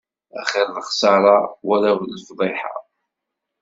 [0.41, 2.73] Axiṛ lexsaṛa, wala lefḍiḥa.